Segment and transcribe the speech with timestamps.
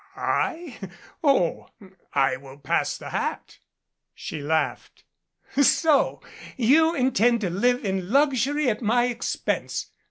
[0.17, 0.79] "I
[1.23, 1.69] Oh,
[2.11, 3.59] I will pass the hat."
[4.15, 5.03] She laughed.
[5.61, 6.23] "So!
[6.57, 9.91] You intend to live in luxury at my expense.